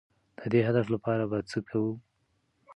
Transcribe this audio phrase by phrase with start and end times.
[0.39, 1.91] د دې هدف لپاره به هڅه کوو.